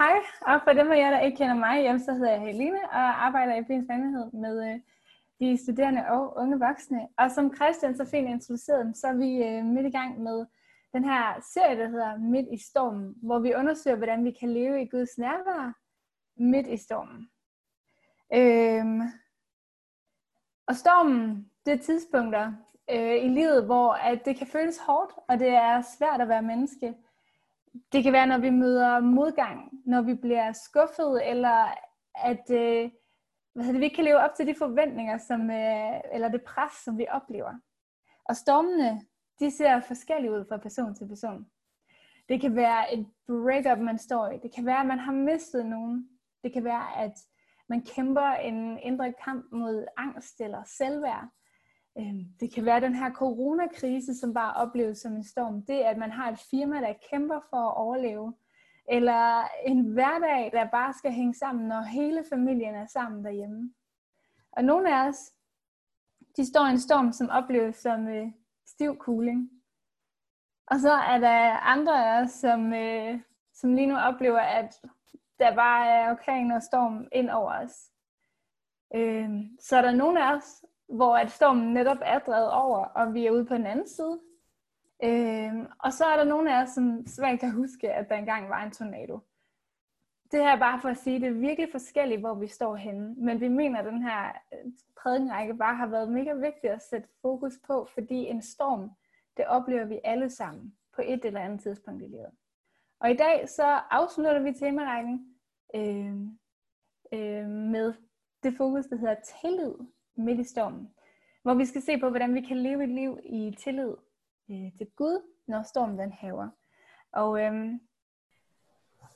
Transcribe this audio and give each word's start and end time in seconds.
Hej, 0.00 0.20
og 0.40 0.60
for 0.64 0.72
dem 0.72 0.92
af 0.92 0.98
jer, 0.98 1.10
der 1.10 1.20
ikke 1.20 1.36
kender 1.36 1.54
mig, 1.54 1.82
jamen, 1.82 2.00
så 2.00 2.12
hedder 2.12 2.30
jeg 2.30 2.40
Helene 2.40 2.80
og 2.92 3.26
arbejder 3.26 3.54
i 3.54 3.64
Fyns 3.64 3.88
Vandighed 3.88 4.32
med 4.32 4.72
øh, 4.72 4.80
de 5.40 5.64
studerende 5.64 6.06
og 6.08 6.36
unge 6.36 6.58
voksne. 6.58 7.08
Og 7.18 7.30
som 7.30 7.54
Christian 7.54 7.96
så 7.96 8.04
fint 8.04 8.28
introducerede 8.28 8.94
så 8.94 9.06
er 9.06 9.14
vi 9.14 9.44
øh, 9.44 9.64
midt 9.64 9.86
i 9.86 9.90
gang 9.90 10.20
med 10.20 10.46
den 10.92 11.04
her 11.04 11.40
serie, 11.54 11.78
der 11.78 11.88
hedder 11.88 12.18
Midt 12.18 12.46
i 12.52 12.58
stormen, 12.58 13.14
hvor 13.22 13.38
vi 13.38 13.54
undersøger, 13.54 13.96
hvordan 13.96 14.24
vi 14.24 14.30
kan 14.30 14.52
leve 14.52 14.82
i 14.82 14.88
Guds 14.88 15.18
nærvær 15.18 15.72
midt 16.36 16.66
i 16.66 16.76
stormen. 16.76 17.30
Øhm, 18.34 19.00
og 20.66 20.76
stormen, 20.76 21.50
det 21.66 21.72
er 21.72 21.78
tidspunkter 21.78 22.52
øh, 22.90 23.24
i 23.24 23.28
livet, 23.28 23.64
hvor 23.64 23.92
at 23.92 24.24
det 24.24 24.36
kan 24.36 24.46
føles 24.46 24.78
hårdt, 24.78 25.12
og 25.28 25.38
det 25.38 25.48
er 25.48 25.82
svært 25.98 26.20
at 26.20 26.28
være 26.28 26.42
menneske. 26.42 26.94
Det 27.92 28.02
kan 28.02 28.12
være, 28.12 28.26
når 28.26 28.38
vi 28.38 28.50
møder 28.50 29.00
modgang, 29.00 29.70
når 29.86 30.02
vi 30.02 30.14
bliver 30.14 30.52
skuffet, 30.52 31.30
eller 31.30 31.74
at 32.14 32.50
øh, 32.50 32.90
hvad 33.54 33.66
det, 33.66 33.80
vi 33.80 33.84
ikke 33.84 33.94
kan 33.94 34.04
leve 34.04 34.18
op 34.18 34.34
til 34.36 34.46
de 34.46 34.54
forventninger, 34.54 35.18
som, 35.18 35.50
øh, 35.50 36.00
eller 36.12 36.28
det 36.28 36.42
pres, 36.42 36.72
som 36.84 36.98
vi 36.98 37.06
oplever. 37.10 37.54
Og 38.24 38.36
stormene, 38.36 39.00
de 39.40 39.50
ser 39.50 39.80
forskellige 39.80 40.32
ud 40.32 40.44
fra 40.48 40.56
person 40.56 40.94
til 40.94 41.08
person. 41.08 41.46
Det 42.28 42.40
kan 42.40 42.56
være 42.56 42.94
et 42.94 43.06
breakup, 43.26 43.78
man 43.78 43.98
står 43.98 44.28
i. 44.28 44.38
Det 44.38 44.54
kan 44.54 44.66
være, 44.66 44.80
at 44.80 44.86
man 44.86 44.98
har 44.98 45.12
mistet 45.12 45.66
nogen. 45.66 46.08
Det 46.42 46.52
kan 46.52 46.64
være, 46.64 46.96
at 46.96 47.12
man 47.68 47.82
kæmper 47.82 48.30
en 48.30 48.78
indre 48.78 49.12
kamp 49.24 49.52
mod 49.52 49.86
angst 49.96 50.40
eller 50.40 50.62
selvværd. 50.64 51.28
Øhm, 51.98 52.24
det 52.40 52.54
kan 52.54 52.64
være 52.64 52.80
den 52.80 52.94
her 52.94 53.12
coronakrise, 53.12 54.14
som 54.14 54.34
bare 54.34 54.54
opleves 54.54 54.98
som 54.98 55.12
en 55.12 55.24
storm. 55.24 55.62
Det 55.62 55.80
at 55.80 55.98
man 55.98 56.10
har 56.10 56.32
et 56.32 56.38
firma, 56.50 56.80
der 56.80 56.94
kæmper 57.10 57.40
for 57.50 57.56
at 57.56 57.76
overleve. 57.76 58.34
Eller 58.88 59.48
en 59.66 59.92
hverdag, 59.92 60.50
der 60.52 60.70
bare 60.70 60.92
skal 60.92 61.12
hænge 61.12 61.34
sammen, 61.34 61.68
når 61.68 61.80
hele 61.80 62.24
familien 62.28 62.74
er 62.74 62.86
sammen 62.86 63.24
derhjemme. 63.24 63.74
Og 64.52 64.64
nogle 64.64 64.94
af 64.94 65.08
os, 65.08 65.32
de 66.36 66.46
står 66.46 66.66
i 66.66 66.70
en 66.70 66.80
storm, 66.80 67.12
som 67.12 67.28
opleves 67.28 67.76
som 67.76 68.08
øh, 68.08 68.28
stiv 68.66 68.98
cooling. 68.98 69.50
Og 70.66 70.80
så 70.80 70.92
er 70.92 71.18
der 71.18 71.56
andre 71.56 72.06
af 72.06 72.22
os, 72.22 72.30
som, 72.30 72.74
øh, 72.74 73.20
som 73.54 73.74
lige 73.74 73.86
nu 73.86 73.96
oplever, 73.96 74.40
at 74.40 74.80
der 75.38 75.54
bare 75.54 75.88
er 75.88 76.10
orkan 76.10 76.50
og 76.50 76.62
storm 76.62 77.08
ind 77.12 77.30
over 77.30 77.52
os. 77.52 77.90
Øh, 78.94 79.30
så 79.60 79.76
er 79.76 79.82
der 79.82 79.92
nogle 79.92 80.24
af 80.24 80.36
os, 80.36 80.64
hvor 80.90 81.16
at 81.16 81.30
stormen 81.30 81.72
netop 81.72 81.98
er 82.02 82.18
drevet 82.18 82.52
over, 82.52 82.84
og 82.84 83.14
vi 83.14 83.26
er 83.26 83.30
ude 83.30 83.44
på 83.44 83.54
den 83.54 83.66
anden 83.66 83.88
side. 83.88 84.20
Øhm, 85.04 85.66
og 85.78 85.92
så 85.92 86.04
er 86.04 86.16
der 86.16 86.24
nogle 86.24 86.56
af 86.56 86.62
os, 86.62 86.70
som 86.70 87.06
svært 87.06 87.40
kan 87.40 87.52
huske, 87.52 87.92
at 87.92 88.08
der 88.08 88.16
engang 88.16 88.48
var 88.48 88.64
en 88.64 88.70
tornado. 88.70 89.18
Det 90.32 90.40
her 90.40 90.48
er 90.48 90.58
bare 90.58 90.80
for 90.80 90.88
at 90.88 90.96
sige, 90.96 91.16
at 91.16 91.22
det 91.22 91.28
er 91.28 91.40
virkelig 91.48 91.68
forskelligt, 91.70 92.20
hvor 92.20 92.34
vi 92.34 92.46
står 92.46 92.76
henne. 92.76 93.14
Men 93.14 93.40
vi 93.40 93.48
mener, 93.48 93.78
at 93.78 93.84
den 93.84 94.02
her 94.02 94.32
øh, 94.52 94.72
prædikenrække 95.02 95.54
bare 95.54 95.74
har 95.74 95.86
været 95.86 96.12
mega 96.12 96.32
vigtig 96.32 96.70
at 96.70 96.82
sætte 96.82 97.08
fokus 97.22 97.58
på, 97.66 97.88
fordi 97.94 98.14
en 98.14 98.42
storm, 98.42 98.90
det 99.36 99.46
oplever 99.46 99.84
vi 99.84 100.00
alle 100.04 100.30
sammen 100.30 100.74
på 100.96 101.02
et 101.04 101.24
eller 101.24 101.40
andet 101.40 101.60
tidspunkt 101.60 102.02
i 102.02 102.06
livet. 102.06 102.30
Og 103.00 103.10
i 103.10 103.16
dag 103.16 103.48
så 103.48 103.64
afslutter 103.90 104.42
vi 104.42 104.52
temarækken 104.52 105.36
øh, 105.74 106.14
øh, 107.12 107.48
med 107.48 107.94
det 108.42 108.56
fokus, 108.56 108.86
der 108.86 108.96
hedder 108.96 109.16
tillid 109.40 109.74
midt 110.20 110.40
i 110.40 110.44
stormen. 110.44 110.90
Hvor 111.42 111.54
vi 111.54 111.64
skal 111.64 111.82
se 111.82 111.98
på, 111.98 112.08
hvordan 112.08 112.34
vi 112.34 112.40
kan 112.40 112.56
leve 112.56 112.84
et 112.84 112.90
liv 112.90 113.18
i 113.24 113.56
tillid 113.58 113.94
øh, 114.50 114.72
til 114.78 114.86
Gud, 114.96 115.22
når 115.46 115.62
stormen 115.62 115.98
den 115.98 116.12
haver. 116.12 116.48
Og 117.12 117.42
øh, 117.42 117.72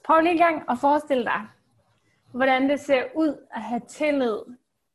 prøv 0.04 0.20
lige 0.20 0.32
en 0.32 0.38
gang 0.38 0.70
at 0.70 0.78
forestille 0.78 1.24
dig, 1.24 1.46
hvordan 2.32 2.68
det 2.70 2.80
ser 2.80 3.04
ud 3.14 3.46
at 3.50 3.62
have 3.62 3.80
tillid 3.88 4.38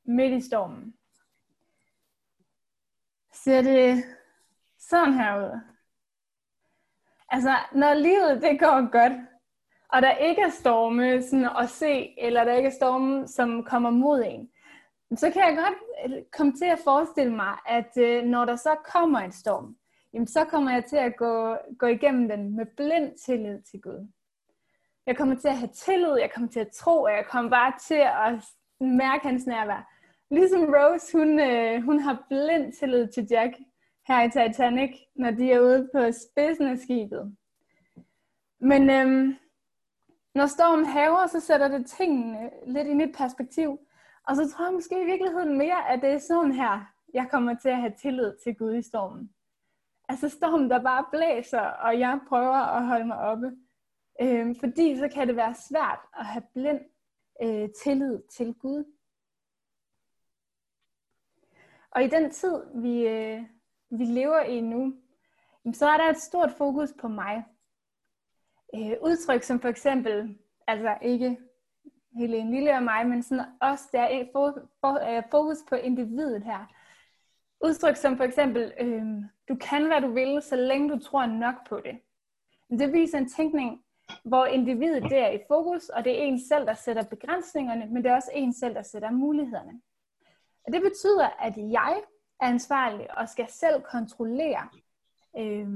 midt 0.04 0.34
i 0.34 0.42
stormen. 0.42 0.94
Ser 3.34 3.62
det 3.62 4.04
sådan 4.78 5.14
her 5.14 5.38
ud? 5.38 5.60
Altså, 7.30 7.56
når 7.72 7.94
livet 7.94 8.42
det 8.42 8.60
går 8.60 8.92
godt, 8.92 9.14
og 9.90 10.02
der 10.02 10.12
ikke 10.12 10.42
er 10.42 10.50
storme 10.50 11.22
sådan 11.22 11.50
at 11.60 11.70
se, 11.70 12.20
eller 12.20 12.44
der 12.44 12.54
ikke 12.54 12.68
er 12.68 12.74
storme, 12.74 13.28
som 13.28 13.64
kommer 13.64 13.90
mod 13.90 14.24
en, 14.26 14.50
så 15.18 15.32
kan 15.32 15.42
jeg 15.42 15.58
godt 15.58 16.14
øh, 16.14 16.24
komme 16.32 16.54
til 16.54 16.66
at 16.66 16.80
forestille 16.84 17.36
mig, 17.36 17.58
at 17.66 17.98
øh, 17.98 18.24
når 18.24 18.46
der 18.46 18.56
så 18.56 18.76
kommer 18.86 19.20
en 19.20 19.32
storm, 19.32 19.76
jamen 20.14 20.28
så 20.28 20.46
kommer 20.46 20.72
jeg 20.72 20.86
til 20.86 20.98
at 20.98 21.16
gå, 21.18 21.56
gå 21.80 21.86
igennem 21.86 22.30
den 22.30 22.56
med 22.56 22.66
blind 22.78 23.18
tillid 23.26 23.62
til 23.62 23.82
Gud. 23.82 24.08
Jeg 25.06 25.18
kommer 25.18 25.36
til 25.36 25.48
at 25.48 25.58
have 25.58 25.70
tillid, 25.74 26.18
jeg 26.20 26.32
kommer 26.34 26.50
til 26.50 26.60
at 26.60 26.72
tro, 26.72 27.02
og 27.02 27.12
jeg 27.12 27.26
kommer 27.26 27.52
bare 27.52 27.74
til 27.88 28.02
at 28.30 28.44
mærke 28.80 29.28
hans 29.28 29.46
nærvær. 29.46 29.94
Ligesom 30.32 30.62
Rose, 30.64 31.18
hun, 31.18 31.40
øh, 31.40 31.82
hun 31.84 32.00
har 32.00 32.26
blind 32.30 32.74
tillid 32.74 33.08
til 33.08 33.28
Jack 33.32 33.54
her 34.08 34.24
i 34.24 34.30
Titanic, 34.30 34.92
når 35.16 35.32
de 35.32 35.52
er 35.52 35.60
ude 35.60 35.90
på 35.94 36.00
spidsen 36.12 36.68
af 36.68 36.78
skibet. 36.78 37.36
Men 38.60 38.90
øhm, 38.90 39.36
når 40.36 40.46
stormen 40.46 40.86
haver, 40.86 41.28
så 41.28 41.40
sætter 41.40 41.68
det 41.68 41.86
tingene 41.86 42.50
lidt 42.66 42.88
i 42.88 42.94
mit 42.94 43.16
perspektiv. 43.18 43.80
Og 44.28 44.36
så 44.36 44.50
tror 44.50 44.66
jeg 44.66 44.74
måske 44.74 45.02
i 45.02 45.06
virkeligheden 45.06 45.58
mere, 45.58 45.90
at 45.90 46.02
det 46.02 46.10
er 46.10 46.20
sådan 46.20 46.52
her, 46.52 46.94
jeg 47.14 47.28
kommer 47.32 47.56
til 47.56 47.70
at 47.70 47.78
have 47.78 47.94
tillid 48.02 48.34
til 48.44 48.56
Gud 48.56 48.76
i 48.76 48.82
stormen. 48.82 49.34
Altså 50.10 50.30
stormen, 50.30 50.70
der 50.70 50.84
bare 50.84 51.06
blæser, 51.12 51.62
og 51.62 52.00
jeg 52.00 52.20
prøver 52.28 52.56
at 52.56 52.86
holde 52.88 53.06
mig 53.06 53.18
oppe. 53.18 53.52
Øhm, 54.22 54.56
fordi 54.56 54.98
så 54.98 55.10
kan 55.14 55.28
det 55.28 55.36
være 55.36 55.56
svært 55.70 56.00
at 56.20 56.26
have 56.26 56.44
blind 56.54 56.82
øh, 57.42 57.70
tillid 57.84 58.20
til 58.32 58.54
Gud. 58.54 58.84
Og 61.92 62.04
i 62.04 62.08
den 62.08 62.32
tid, 62.32 62.64
vi, 62.76 63.08
øh, 63.08 63.44
vi 63.90 64.04
lever 64.04 64.40
i 64.42 64.62
nu, 64.62 64.96
så 65.74 65.88
er 65.88 65.98
der 65.98 66.10
et 66.10 66.18
stort 66.18 66.52
fokus 66.52 66.94
på 67.02 67.08
mig. 67.08 67.46
Øh, 68.76 68.92
udtryk 69.02 69.44
som 69.44 69.60
for 69.60 69.68
eksempel, 69.68 70.38
altså 70.68 70.98
ikke 71.02 71.38
Helene 72.12 72.52
Lille 72.52 72.76
og 72.76 72.84
mig, 72.84 73.08
men 73.08 73.24
sådan 73.24 73.46
også 73.62 73.90
der 73.92 74.02
er 74.02 74.20
øh, 75.18 75.24
fokus 75.32 75.58
på 75.70 75.76
individet 75.76 76.44
her. 76.44 76.66
Udtryk 77.64 77.96
som 77.96 78.18
for 78.18 78.24
eksempel, 78.24 78.74
øh, 78.80 79.06
du 79.50 79.56
kan 79.56 79.86
hvad 79.86 80.02
du 80.02 80.14
vil, 80.14 80.42
så 80.42 80.56
længe 80.56 80.90
du 80.90 81.00
tror 81.00 81.26
nok 81.26 81.56
på 81.70 81.80
det. 81.86 82.00
Det 82.80 82.94
viser 82.94 83.18
en 83.18 83.30
tænkning, 83.30 83.84
hvor 84.24 84.46
individet 84.46 85.04
der 85.04 85.26
er 85.26 85.32
i 85.32 85.40
fokus, 85.48 85.90
og 85.90 86.04
det 86.04 86.20
er 86.20 86.24
en 86.24 86.48
selv, 86.48 86.66
der 86.66 86.74
sætter 86.74 87.04
begrænsningerne, 87.04 87.86
men 87.86 88.04
det 88.04 88.12
er 88.12 88.16
også 88.16 88.32
en 88.34 88.54
selv, 88.54 88.76
der 88.76 88.82
sætter 88.82 89.12
mulighederne. 89.12 89.82
Og 90.68 90.74
det 90.74 90.82
betyder, 90.82 91.28
at 91.40 91.58
jeg 91.58 92.02
er 92.42 92.46
ansvarlig 92.46 93.18
og 93.18 93.30
skal 93.30 93.50
selv 93.50 93.82
kontrollere, 93.82 94.70
øh, 95.38 95.68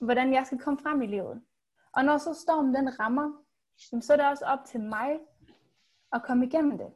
hvordan 0.00 0.34
jeg 0.34 0.46
skal 0.46 0.58
komme 0.58 0.78
frem 0.78 1.02
i 1.02 1.06
livet. 1.06 1.42
Og 1.92 2.04
når 2.04 2.18
så 2.18 2.34
stormen 2.34 2.74
den 2.74 3.00
rammer, 3.00 3.32
så 3.76 4.12
er 4.12 4.16
det 4.16 4.26
også 4.26 4.44
op 4.44 4.64
til 4.64 4.80
mig 4.80 5.18
at 6.12 6.22
komme 6.22 6.46
igennem 6.46 6.78
det. 6.78 6.92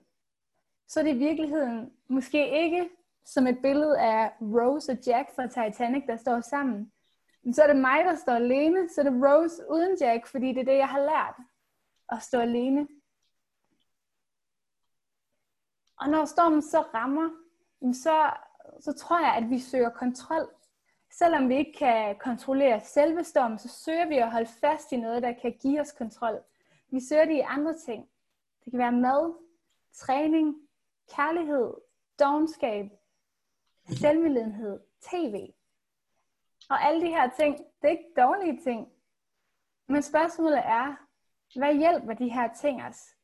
Så 0.88 1.00
er 1.00 1.04
det 1.04 1.14
i 1.14 1.18
virkeligheden 1.18 1.92
måske 2.08 2.62
ikke 2.62 2.90
som 3.24 3.46
et 3.46 3.58
billede 3.62 4.00
af 4.00 4.32
Rose 4.40 4.92
og 4.92 4.98
Jack 5.06 5.34
fra 5.34 5.46
Titanic, 5.46 6.02
der 6.06 6.16
står 6.16 6.40
sammen. 6.40 6.92
Men 7.42 7.54
så 7.54 7.62
er 7.62 7.66
det 7.66 7.76
mig, 7.76 8.04
der 8.04 8.14
står 8.14 8.32
alene. 8.32 8.88
Så 8.88 9.00
er 9.00 9.10
det 9.10 9.22
Rose 9.24 9.62
uden 9.70 9.96
Jack, 10.00 10.26
fordi 10.26 10.48
det 10.48 10.58
er 10.58 10.64
det, 10.64 10.76
jeg 10.76 10.88
har 10.88 11.00
lært. 11.00 11.34
At 12.08 12.22
stå 12.22 12.38
alene. 12.38 12.88
Og 16.00 16.08
når 16.08 16.24
stormen 16.24 16.62
så 16.62 16.80
rammer, 16.80 17.30
så, 17.92 18.30
så 18.80 18.92
tror 18.92 19.20
jeg, 19.20 19.34
at 19.34 19.50
vi 19.50 19.58
søger 19.58 19.90
kontrol. 19.90 20.48
Selvom 21.10 21.48
vi 21.48 21.56
ikke 21.56 21.78
kan 21.78 22.16
kontrollere 22.18 22.80
selve 22.80 23.24
stormen, 23.24 23.58
så 23.58 23.68
søger 23.68 24.08
vi 24.08 24.16
at 24.16 24.30
holde 24.30 24.50
fast 24.60 24.92
i 24.92 24.96
noget, 24.96 25.22
der 25.22 25.32
kan 25.32 25.56
give 25.62 25.80
os 25.80 25.92
kontrol. 25.92 26.42
Vi 26.90 27.00
søger 27.00 27.24
det 27.24 27.34
i 27.34 27.40
andre 27.40 27.74
ting. 27.86 28.08
Det 28.64 28.70
kan 28.70 28.78
være 28.78 28.92
mad, 28.92 29.34
træning, 29.92 30.68
kærlighed, 31.16 31.74
dogenskab, 32.20 32.86
selvmedlidenhed, 33.86 34.80
tv. 35.00 35.54
Og 36.70 36.84
alle 36.84 37.00
de 37.00 37.06
her 37.06 37.30
ting, 37.36 37.58
det 37.58 37.88
er 37.88 37.88
ikke 37.88 38.12
dårlige 38.16 38.62
ting. 38.62 38.88
Men 39.88 40.02
spørgsmålet 40.02 40.58
er, 40.58 40.96
hvad 41.58 41.74
hjælper 41.74 42.14
de 42.14 42.28
her 42.28 42.54
ting 42.54 42.82
os 42.82 43.16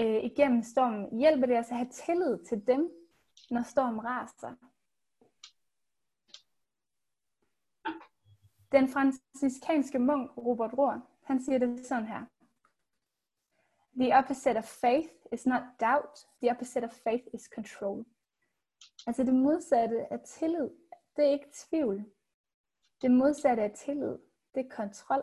øh, 0.00 0.24
igennem 0.24 0.62
stormen? 0.62 1.18
Hjælper 1.18 1.46
det 1.46 1.58
os 1.58 1.70
at 1.70 1.76
have 1.76 1.88
tillid 1.88 2.44
til 2.48 2.66
dem, 2.66 2.92
når 3.50 3.62
stormen 3.62 4.04
raser? 4.04 4.54
Den 8.72 8.88
franciskanske 8.88 9.98
munk 9.98 10.36
Robert 10.36 10.72
Rohr, 10.78 11.00
han 11.22 11.42
siger 11.42 11.58
det 11.58 11.86
sådan 11.86 12.06
her. 12.06 12.24
The 14.00 14.18
opposite 14.18 14.58
of 14.58 14.64
faith 14.64 15.10
is 15.32 15.46
not 15.46 15.62
doubt. 15.80 16.26
The 16.42 16.50
opposite 16.50 16.84
of 16.84 16.92
faith 16.92 17.24
is 17.34 17.42
control. 17.54 18.04
Altså 19.06 19.24
det 19.24 19.34
modsatte 19.34 20.12
af 20.12 20.20
tillid, 20.20 20.70
det 21.16 21.24
er 21.24 21.30
ikke 21.30 21.52
tvivl. 21.54 22.04
Det 23.02 23.10
modsatte 23.10 23.62
af 23.62 23.70
tillid, 23.70 24.18
det 24.54 24.66
er 24.66 24.76
kontrol. 24.76 25.22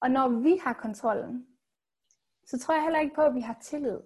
Og 0.00 0.10
når 0.10 0.28
vi 0.28 0.56
har 0.56 0.72
kontrollen, 0.72 1.46
så 2.46 2.58
tror 2.58 2.74
jeg 2.74 2.82
heller 2.82 3.00
ikke 3.00 3.14
på, 3.14 3.22
at 3.22 3.34
vi 3.34 3.40
har 3.40 3.58
tillid. 3.62 4.00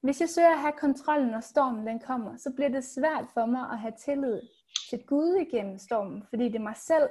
Hvis 0.00 0.20
jeg 0.20 0.28
søger 0.28 0.50
at 0.50 0.60
have 0.60 0.72
kontrollen, 0.72 1.28
når 1.28 1.40
stormen 1.40 1.86
den 1.86 2.00
kommer, 2.00 2.36
så 2.36 2.52
bliver 2.52 2.68
det 2.68 2.84
svært 2.84 3.26
for 3.34 3.46
mig 3.46 3.70
at 3.70 3.78
have 3.78 3.94
tillid 3.98 4.42
til 4.90 5.06
Gud 5.06 5.34
igennem 5.34 5.78
stormen, 5.78 6.26
fordi 6.28 6.44
det 6.44 6.54
er 6.54 6.68
mig 6.70 6.76
selv, 6.76 7.10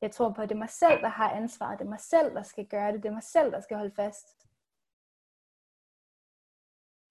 jeg 0.00 0.10
tror 0.10 0.32
på, 0.32 0.42
at 0.42 0.48
det 0.48 0.54
er 0.54 0.58
mig 0.58 0.70
selv, 0.70 1.00
der 1.00 1.08
har 1.08 1.30
ansvaret, 1.30 1.78
det 1.78 1.84
er 1.84 1.88
mig 1.88 2.00
selv, 2.00 2.34
der 2.34 2.42
skal 2.42 2.66
gøre 2.66 2.92
det, 2.92 3.02
det 3.02 3.08
er 3.08 3.12
mig 3.12 3.22
selv, 3.22 3.52
der 3.52 3.60
skal 3.60 3.76
holde 3.76 3.94
fast. 3.94 4.46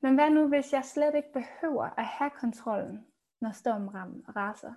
Men 0.01 0.15
hvad 0.15 0.29
nu, 0.29 0.47
hvis 0.47 0.73
jeg 0.73 0.85
slet 0.85 1.15
ikke 1.15 1.33
behøver 1.33 1.83
at 1.83 2.05
have 2.05 2.29
kontrollen, 2.29 3.07
når 3.41 3.51
stormen 3.51 4.25
raser? 4.35 4.73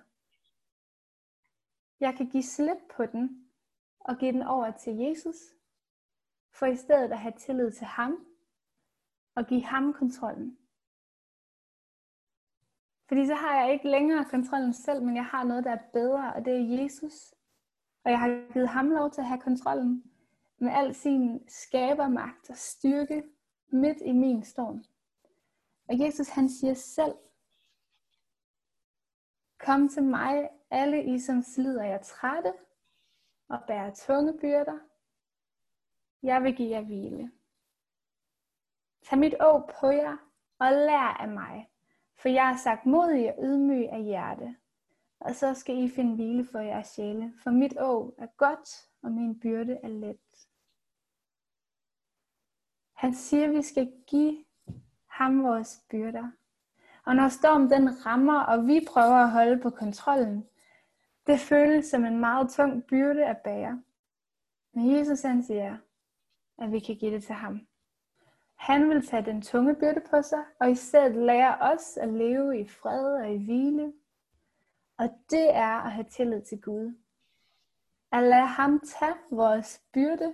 Jeg 1.99 2.15
kan 2.17 2.29
give 2.29 2.43
slip 2.43 2.77
på 2.95 3.05
den 3.05 3.51
og 3.99 4.17
give 4.17 4.31
den 4.31 4.41
over 4.41 4.71
til 4.71 4.95
Jesus, 4.97 5.35
for 6.51 6.65
i 6.65 6.75
stedet 6.75 7.11
at 7.11 7.19
have 7.19 7.33
tillid 7.37 7.71
til 7.71 7.87
ham 7.87 8.25
og 9.35 9.45
give 9.45 9.63
ham 9.63 9.93
kontrollen. 9.93 10.57
Fordi 13.07 13.27
så 13.27 13.35
har 13.35 13.61
jeg 13.61 13.73
ikke 13.73 13.89
længere 13.89 14.25
kontrollen 14.25 14.73
selv, 14.73 15.03
men 15.03 15.15
jeg 15.15 15.25
har 15.25 15.43
noget, 15.43 15.63
der 15.63 15.71
er 15.71 15.89
bedre, 15.93 16.33
og 16.33 16.45
det 16.45 16.53
er 16.53 16.83
Jesus. 16.83 17.33
Og 18.03 18.11
jeg 18.11 18.19
har 18.19 18.53
givet 18.53 18.67
ham 18.67 18.89
lov 18.89 19.11
til 19.11 19.21
at 19.21 19.27
have 19.27 19.41
kontrollen 19.41 20.03
med 20.57 20.71
al 20.71 20.95
sin 20.95 21.47
skabermagt 21.47 22.49
og 22.49 22.57
styrke 22.57 23.23
midt 23.67 23.97
i 24.05 24.11
min 24.11 24.43
storm. 24.43 24.83
Og 25.89 25.99
Jesus 25.99 26.29
han 26.29 26.49
siger 26.49 26.73
selv, 26.73 27.15
Kom 29.59 29.89
til 29.89 30.03
mig, 30.03 30.49
alle 30.69 31.03
I 31.03 31.19
som 31.19 31.41
slider 31.41 31.83
jer 31.83 31.97
trætte 31.97 32.53
og 33.47 33.59
bærer 33.67 33.93
tunge 33.93 34.37
byrder. 34.41 34.79
Jeg 36.23 36.43
vil 36.43 36.55
give 36.55 36.69
jer 36.69 36.81
hvile. 36.81 37.31
Tag 39.03 39.19
mit 39.19 39.35
å 39.39 39.59
på 39.79 39.91
jer 39.91 40.17
og 40.59 40.71
lær 40.71 41.17
af 41.19 41.27
mig, 41.27 41.69
for 42.15 42.29
jeg 42.29 42.51
er 42.51 42.57
sagt 42.57 42.85
modig 42.85 43.29
og 43.29 43.43
ydmyg 43.43 43.89
af 43.89 44.03
hjerte. 44.03 44.55
Og 45.23 45.35
så 45.35 45.53
skal 45.53 45.83
I 45.83 45.89
finde 45.89 46.15
hvile 46.15 46.45
for 46.45 46.59
jeres 46.59 46.87
sjæle, 46.87 47.33
for 47.43 47.51
mit 47.51 47.77
år 47.79 48.13
er 48.17 48.27
godt, 48.37 48.89
og 49.01 49.11
min 49.11 49.39
byrde 49.39 49.79
er 49.83 49.87
let. 49.87 50.47
Han 52.93 53.13
siger, 53.13 53.47
at 53.47 53.51
vi 53.51 53.61
skal 53.61 53.93
give 54.07 54.45
ham 55.07 55.43
vores 55.43 55.83
byrder. 55.89 56.31
Og 57.05 57.15
når 57.15 57.29
stormen 57.29 57.69
den 57.69 58.05
rammer, 58.05 58.39
og 58.39 58.67
vi 58.67 58.87
prøver 58.93 59.15
at 59.15 59.31
holde 59.31 59.61
på 59.61 59.69
kontrollen, 59.69 60.47
det 61.27 61.39
føles 61.39 61.85
som 61.85 62.05
en 62.05 62.19
meget 62.19 62.49
tung 62.49 62.83
byrde 62.85 63.25
at 63.25 63.37
bære. 63.37 63.83
Men 64.73 64.91
Jesus 64.91 65.21
han 65.21 65.43
siger, 65.43 65.77
at 66.57 66.71
vi 66.71 66.79
kan 66.79 66.95
give 66.95 67.13
det 67.13 67.23
til 67.23 67.35
ham. 67.35 67.67
Han 68.55 68.89
vil 68.89 69.07
tage 69.07 69.25
den 69.25 69.41
tunge 69.41 69.75
byrde 69.75 70.01
på 70.09 70.21
sig, 70.21 70.43
og 70.59 70.71
i 70.71 70.75
stedet 70.75 71.15
lære 71.15 71.57
os 71.73 71.97
at 71.97 72.09
leve 72.09 72.59
i 72.59 72.67
fred 72.67 73.15
og 73.15 73.31
i 73.31 73.45
hvile. 73.45 73.93
Og 74.97 75.09
det 75.29 75.55
er 75.55 75.81
at 75.85 75.91
have 75.91 76.05
tillid 76.09 76.41
til 76.41 76.61
Gud. 76.61 76.97
At 78.11 78.23
lade 78.23 78.47
ham 78.47 78.79
tage 78.79 79.15
vores 79.31 79.81
byrde. 79.93 80.33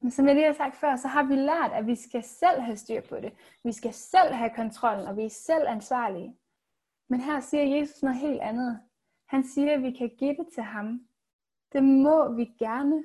Men 0.00 0.10
som 0.10 0.26
jeg 0.26 0.34
lige 0.34 0.46
har 0.46 0.52
sagt 0.52 0.76
før, 0.76 0.96
så 0.96 1.08
har 1.08 1.22
vi 1.22 1.34
lært, 1.34 1.72
at 1.72 1.86
vi 1.86 1.94
skal 1.94 2.22
selv 2.22 2.60
have 2.60 2.76
styr 2.76 3.00
på 3.00 3.16
det. 3.16 3.32
Vi 3.64 3.72
skal 3.72 3.92
selv 3.94 4.32
have 4.32 4.50
kontrollen, 4.50 5.06
og 5.06 5.16
vi 5.16 5.24
er 5.24 5.30
selv 5.30 5.68
ansvarlige. 5.68 6.36
Men 7.08 7.20
her 7.20 7.40
siger 7.40 7.78
Jesus 7.78 8.02
noget 8.02 8.18
helt 8.18 8.40
andet. 8.40 8.80
Han 9.26 9.44
siger, 9.44 9.74
at 9.74 9.82
vi 9.82 9.90
kan 9.90 10.08
give 10.18 10.36
det 10.36 10.48
til 10.54 10.62
ham. 10.62 11.08
Det 11.72 11.84
må 11.84 12.32
vi 12.32 12.44
gerne. 12.44 13.04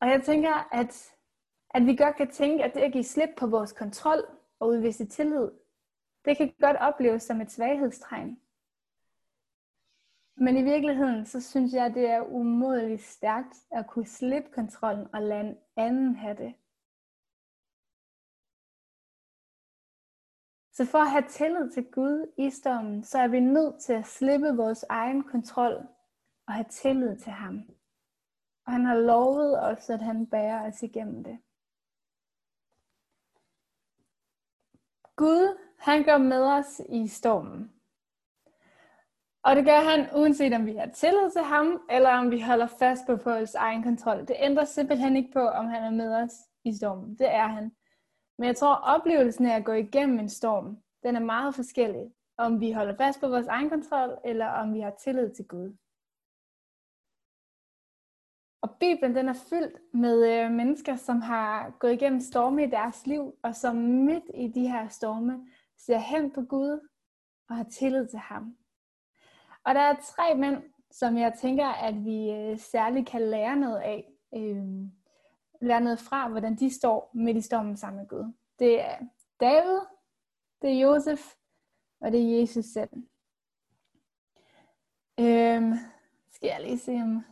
Og 0.00 0.08
jeg 0.08 0.22
tænker, 0.22 0.74
at, 0.74 1.16
at 1.70 1.86
vi 1.86 1.96
godt 1.96 2.16
kan 2.16 2.30
tænke, 2.30 2.64
at 2.64 2.74
det 2.74 2.80
at 2.80 2.92
give 2.92 3.04
slip 3.04 3.30
på 3.36 3.46
vores 3.46 3.72
kontrol 3.72 4.37
og 4.60 4.68
udvise 4.68 5.06
tillid, 5.06 5.50
det 6.24 6.36
kan 6.36 6.54
godt 6.60 6.76
opleves 6.76 7.22
som 7.22 7.40
et 7.40 7.50
svaghedstegn. 7.50 8.40
Men 10.36 10.56
i 10.56 10.62
virkeligheden, 10.62 11.26
så 11.26 11.40
synes 11.40 11.72
jeg, 11.72 11.94
det 11.94 12.10
er 12.10 12.20
umådeligt 12.20 13.02
stærkt 13.02 13.56
at 13.70 13.86
kunne 13.86 14.06
slippe 14.06 14.50
kontrollen 14.50 15.06
og 15.14 15.22
lade 15.22 15.40
en 15.40 15.56
anden 15.76 16.14
have 16.14 16.36
det. 16.36 16.54
Så 20.72 20.84
for 20.86 20.98
at 20.98 21.10
have 21.10 21.28
tillid 21.28 21.70
til 21.70 21.84
Gud 21.84 22.32
i 22.36 22.50
stormen, 22.50 23.04
så 23.04 23.18
er 23.18 23.28
vi 23.28 23.40
nødt 23.40 23.80
til 23.80 23.92
at 23.92 24.06
slippe 24.06 24.56
vores 24.56 24.84
egen 24.88 25.22
kontrol 25.22 25.86
og 26.46 26.52
have 26.54 26.66
tillid 26.70 27.16
til 27.16 27.32
ham. 27.32 27.62
Og 28.66 28.72
han 28.72 28.84
har 28.84 28.94
lovet 28.94 29.62
os, 29.62 29.90
at 29.90 30.02
han 30.02 30.26
bærer 30.26 30.68
os 30.68 30.82
igennem 30.82 31.24
det. 31.24 31.38
Gud, 35.18 35.56
han 35.78 36.02
går 36.02 36.18
med 36.18 36.42
os 36.42 36.80
i 36.88 37.08
stormen. 37.08 37.72
Og 39.42 39.56
det 39.56 39.64
gør 39.64 39.80
han, 39.90 40.06
uanset 40.14 40.52
om 40.52 40.66
vi 40.66 40.76
har 40.76 40.86
tillid 40.86 41.30
til 41.30 41.42
ham, 41.42 41.82
eller 41.90 42.10
om 42.10 42.30
vi 42.30 42.40
holder 42.40 42.66
fast 42.66 43.06
på 43.06 43.16
vores 43.16 43.54
egen 43.54 43.82
kontrol. 43.82 44.20
Det 44.20 44.36
ændrer 44.38 44.64
simpelthen 44.64 45.16
ikke 45.16 45.32
på, 45.32 45.40
om 45.40 45.66
han 45.66 45.82
er 45.82 45.90
med 45.90 46.14
os 46.14 46.32
i 46.64 46.76
stormen. 46.76 47.18
Det 47.18 47.34
er 47.34 47.46
han. 47.46 47.72
Men 48.38 48.46
jeg 48.46 48.56
tror, 48.56 48.74
oplevelsen 48.74 49.46
af 49.46 49.56
at 49.56 49.64
gå 49.64 49.72
igennem 49.72 50.18
en 50.18 50.28
storm, 50.28 50.78
den 51.02 51.16
er 51.16 51.20
meget 51.20 51.54
forskellig. 51.54 52.12
Om 52.36 52.60
vi 52.60 52.72
holder 52.72 52.96
fast 52.96 53.20
på 53.20 53.28
vores 53.28 53.46
egen 53.46 53.70
kontrol, 53.70 54.18
eller 54.24 54.46
om 54.46 54.74
vi 54.74 54.80
har 54.80 54.94
tillid 55.04 55.30
til 55.34 55.44
Gud. 55.44 55.76
Og 58.60 58.70
Bibelen 58.80 59.14
den 59.14 59.28
er 59.28 59.32
fyldt 59.50 59.94
med 59.94 60.44
øh, 60.44 60.50
mennesker, 60.50 60.96
som 60.96 61.20
har 61.20 61.70
gået 61.78 61.92
igennem 61.92 62.20
storme 62.20 62.64
i 62.64 62.70
deres 62.70 63.06
liv, 63.06 63.34
og 63.42 63.56
som 63.56 63.76
midt 63.76 64.24
i 64.34 64.48
de 64.48 64.68
her 64.68 64.88
storme 64.88 65.46
ser 65.78 65.98
hen 65.98 66.30
på 66.30 66.42
Gud 66.42 66.88
og 67.48 67.56
har 67.56 67.64
tillid 67.64 68.08
til 68.08 68.18
ham. 68.18 68.56
Og 69.64 69.74
der 69.74 69.80
er 69.80 69.96
tre 70.02 70.34
mænd, 70.34 70.62
som 70.90 71.16
jeg 71.16 71.34
tænker, 71.40 71.66
at 71.66 72.04
vi 72.04 72.30
øh, 72.30 72.58
særligt 72.58 73.08
kan 73.08 73.22
lære 73.22 73.56
noget 73.56 73.80
af. 73.80 74.12
Øh, 74.34 74.64
lære 75.60 75.80
noget 75.80 75.98
fra, 75.98 76.28
hvordan 76.28 76.56
de 76.56 76.74
står 76.74 77.10
midt 77.14 77.36
i 77.36 77.40
stormen 77.40 77.76
sammen 77.76 77.98
med 77.98 78.08
Gud. 78.08 78.32
Det 78.58 78.80
er 78.80 78.96
David, 79.40 79.80
det 80.62 80.70
er 80.70 80.80
Josef, 80.80 81.34
og 82.00 82.12
det 82.12 82.20
er 82.20 82.40
Jesus 82.40 82.64
selv. 82.64 82.90
Øhm, 85.20 85.72
skal 86.30 86.48
jeg 86.48 86.60
lige 86.60 86.78
se 86.78 86.92
om 86.92 87.24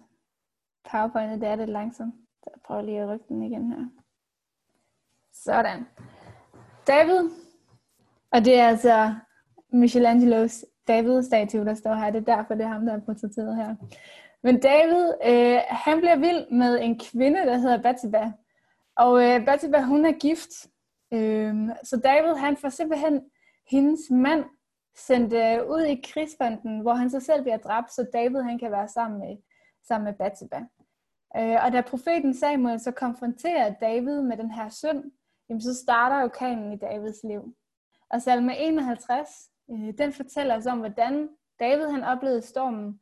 PowerPointet 0.91 1.41
det 1.41 1.49
er 1.49 1.57
lidt 1.57 1.71
langsomt. 1.71 2.15
Så 2.43 2.51
jeg 2.55 2.61
prøver 2.67 2.83
lige 2.83 3.01
at 3.01 3.09
rykke 3.09 3.25
den 3.29 3.43
igen 3.43 3.73
her. 3.73 3.87
Sådan. 5.33 5.87
David, 6.87 7.31
og 8.31 8.45
det 8.45 8.59
er 8.59 8.69
altså 8.69 9.15
Michelangelos 9.73 10.65
David-statue, 10.89 11.65
der 11.65 11.75
står 11.75 11.95
her. 11.95 12.11
Det 12.11 12.29
er 12.29 12.37
derfor, 12.37 12.55
det 12.55 12.65
er 12.65 12.69
ham, 12.69 12.87
der 12.87 12.93
er 12.93 13.01
portrætteret 13.01 13.57
her. 13.57 13.75
Men 14.43 14.61
David, 14.61 15.13
øh, 15.27 15.61
han 15.69 15.99
bliver 15.99 16.17
vild 16.17 16.51
med 16.51 16.81
en 16.83 16.99
kvinde, 16.99 17.39
der 17.39 17.57
hedder 17.59 17.83
Bathsheba. 17.83 18.33
Og 18.97 19.25
øh, 19.25 19.45
Bathsheba, 19.45 19.81
hun 19.81 20.05
er 20.05 20.13
gift. 20.13 20.67
Øh, 21.13 21.55
så 21.85 22.01
David, 22.05 22.35
han 22.35 22.57
får 22.57 22.69
simpelthen 22.69 23.23
hendes 23.71 24.01
mand 24.11 24.45
sendt 24.97 25.33
øh, 25.33 25.69
ud 25.69 25.83
i 25.83 26.01
krigsbanden, 26.05 26.81
hvor 26.81 26.95
han 26.95 27.11
så 27.11 27.21
selv 27.21 27.43
bliver 27.43 27.57
dræbt, 27.57 27.93
så 27.93 28.07
David, 28.13 28.41
han 28.41 28.59
kan 28.59 28.73
være 28.73 28.89
sammen 28.89 29.21
med, 29.21 29.37
sammen 29.89 30.05
med 30.05 30.15
Bathsheba. 30.15 30.61
Øh, 31.37 31.65
og 31.65 31.73
da 31.73 31.81
profeten 31.81 32.35
Samuel 32.35 32.81
så 32.81 32.91
konfronterer 32.91 33.75
David 33.75 34.23
med 34.23 34.37
den 34.37 34.51
her 34.51 34.69
synd, 34.69 35.13
jamen 35.49 35.61
så 35.61 35.75
starter 35.75 36.21
jo 36.21 36.29
kanen 36.29 36.73
i 36.73 36.77
Davids 36.77 37.25
liv. 37.25 37.57
Og 38.11 38.23
salme 38.23 38.59
51, 38.59 39.29
øh, 39.71 39.99
den 39.99 40.13
fortæller 40.13 40.57
os 40.57 40.67
om, 40.67 40.79
hvordan 40.79 41.29
David 41.61 41.87
han 41.87 42.05
oplevede 42.05 42.43
stormen, 42.43 43.01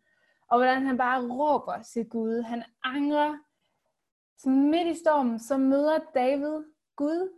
og 0.51 0.59
hvordan 0.59 0.87
han 0.87 0.97
bare 0.97 1.29
råber 1.29 1.83
til 1.83 2.09
Gud. 2.09 2.43
Han 2.43 2.63
angrer. 2.85 3.39
Så 4.39 4.49
midt 4.49 4.89
i 4.89 4.99
stormen, 4.99 5.39
så 5.39 5.57
møder 5.57 5.99
David 6.15 6.65
Gud, 6.97 7.29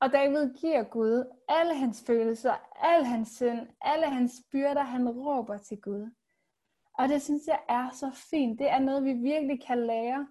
og 0.00 0.12
David 0.12 0.54
giver 0.54 0.82
Gud 0.82 1.24
alle 1.48 1.74
hans 1.74 2.04
følelser, 2.06 2.54
al 2.76 3.04
hans 3.04 3.28
synd, 3.28 3.68
alle 3.80 4.06
hans 4.06 4.32
byrder, 4.52 4.82
han 4.82 5.08
råber 5.08 5.56
til 5.56 5.80
Gud. 5.80 6.10
Og 6.98 7.08
det 7.08 7.22
synes 7.22 7.46
jeg 7.46 7.60
er 7.68 7.90
så 7.90 8.10
fint. 8.30 8.58
Det 8.58 8.70
er 8.70 8.78
noget, 8.78 9.04
vi 9.04 9.12
virkelig 9.12 9.66
kan 9.66 9.86
lære 9.86 10.28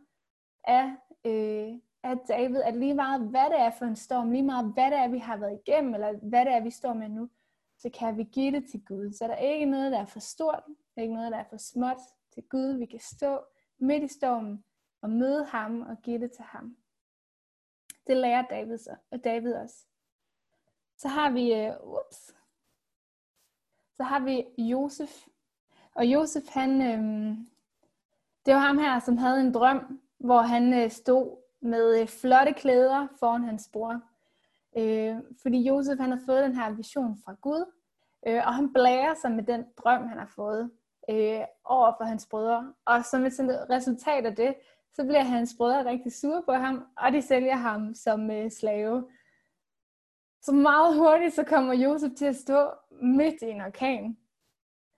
af, 0.63 0.95
øh, 1.25 1.79
af 2.03 2.17
David, 2.27 2.61
at 2.61 2.77
lige 2.77 2.93
meget 2.93 3.21
hvad 3.21 3.45
det 3.45 3.59
er 3.59 3.71
for 3.71 3.85
en 3.85 3.95
storm, 3.95 4.31
lige 4.31 4.43
meget 4.43 4.73
hvad 4.73 4.91
det 4.91 4.99
er, 4.99 5.07
vi 5.07 5.17
har 5.17 5.37
været 5.37 5.59
igennem, 5.65 5.93
eller 5.93 6.13
hvad 6.13 6.45
det 6.45 6.53
er, 6.53 6.63
vi 6.63 6.69
står 6.69 6.93
med 6.93 7.09
nu, 7.09 7.29
så 7.77 7.89
kan 7.89 8.17
vi 8.17 8.23
give 8.23 8.51
det 8.51 8.69
til 8.69 8.85
Gud. 8.85 9.11
Så 9.11 9.27
der 9.27 9.33
er 9.33 9.53
ikke 9.53 9.65
noget, 9.65 9.91
der 9.91 9.99
er 9.99 10.05
for 10.05 10.19
stort, 10.19 10.63
der 10.67 10.73
er 10.97 11.01
ikke 11.01 11.13
noget, 11.13 11.31
der 11.31 11.37
er 11.37 11.49
for 11.49 11.57
småt 11.57 12.01
til 12.33 12.43
Gud. 12.49 12.77
Vi 12.77 12.85
kan 12.85 12.99
stå 12.99 13.39
midt 13.79 14.03
i 14.03 14.07
stormen 14.07 14.63
og 15.01 15.09
møde 15.09 15.45
ham 15.45 15.81
og 15.81 15.97
give 16.03 16.19
det 16.19 16.31
til 16.31 16.43
ham. 16.43 16.77
Det 18.07 18.17
lærer 18.17 18.47
David, 18.47 18.77
så, 18.77 18.95
og 19.11 19.23
David 19.23 19.53
også. 19.53 19.85
Så 20.97 21.07
har 21.07 21.31
vi, 21.31 21.67
uh, 21.67 21.93
ups, 21.93 22.35
så 23.97 24.03
har 24.03 24.19
vi 24.19 24.45
Josef. 24.57 25.27
Og 25.97 26.05
Josef, 26.05 26.43
han, 26.49 26.81
øh, 26.81 27.37
det 28.45 28.53
var 28.53 28.59
ham 28.59 28.77
her, 28.77 28.99
som 28.99 29.17
havde 29.17 29.41
en 29.41 29.53
drøm, 29.53 29.99
hvor 30.17 30.41
han 30.41 30.73
øh, 30.73 30.89
stod 30.89 31.37
med 31.61 32.01
øh, 32.01 32.07
flotte 32.07 32.53
klæder 32.53 33.07
foran 33.19 33.43
hans 33.43 33.69
bror. 33.73 34.01
Øh, 34.77 35.15
fordi 35.41 35.61
Josef 35.61 35.99
han 35.99 36.11
har 36.11 36.19
fået 36.25 36.43
den 36.43 36.55
her 36.55 36.71
vision 36.71 37.17
fra 37.25 37.35
Gud, 37.41 37.65
øh, 38.27 38.47
og 38.47 38.55
han 38.55 38.73
blærer 38.73 39.13
sig 39.21 39.31
med 39.31 39.43
den 39.43 39.65
drøm, 39.77 40.07
han 40.07 40.17
har 40.17 40.31
fået 40.35 40.71
øh, 41.09 41.41
over 41.65 41.93
for 41.97 42.03
hans 42.03 42.25
brødre. 42.25 42.73
Og 42.85 43.05
som 43.05 43.25
et 43.25 43.33
resultat 43.69 44.25
af 44.25 44.35
det, 44.35 44.55
så 44.93 45.03
bliver 45.03 45.23
hans 45.23 45.55
brødre 45.57 45.85
rigtig 45.85 46.13
sure 46.13 46.43
på 46.45 46.51
ham, 46.51 46.85
og 46.97 47.11
de 47.11 47.21
sælger 47.21 47.55
ham 47.55 47.93
som 47.93 48.31
øh, 48.31 48.51
slave. 48.51 49.09
Så 50.41 50.51
meget 50.51 50.97
hurtigt 50.97 51.35
så 51.35 51.43
kommer 51.43 51.73
Josef 51.73 52.11
til 52.17 52.25
at 52.25 52.35
stå 52.35 52.69
midt 53.01 53.41
i 53.41 53.45
en 53.45 53.61
orkan. 53.61 54.17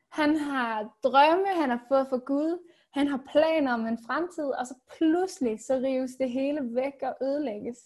Han 0.09 0.35
har 0.35 0.97
drømme, 1.03 1.47
han 1.47 1.69
har 1.69 1.85
fået 1.87 2.07
fra 2.09 2.17
Gud, 2.17 2.67
han 2.93 3.07
har 3.07 3.23
planer 3.31 3.73
om 3.73 3.85
en 3.85 3.97
fremtid, 4.05 4.45
og 4.45 4.67
så 4.67 4.75
pludselig 4.97 5.59
så 5.65 5.73
rives 5.75 6.15
det 6.15 6.31
hele 6.31 6.75
væk 6.75 6.93
og 7.01 7.17
ødelægges. 7.21 7.77